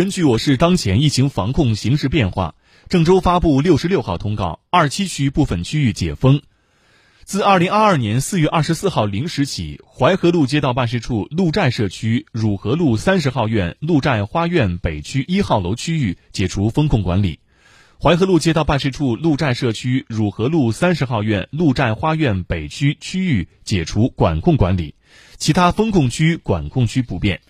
[0.00, 2.54] 根据我市当前疫情防控形势变化，
[2.88, 6.40] 郑州发布六十六号通告，二七区部分区域解封。
[7.22, 17.38] 自二零二二年四月二十四号零时起，淮河路街道办事处鹿寨社区汝河路三十号院鹿寨花苑北区一号楼区域解除风控管理。
[18.02, 24.94] 淮河路街道办事处鹿寨社区汝河路三十号院鹿寨花苑北区区域解除管控管理，
[25.36, 27.42] 其他封控区管控区不变。